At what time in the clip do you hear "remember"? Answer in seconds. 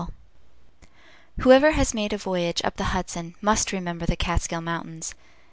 3.71-4.07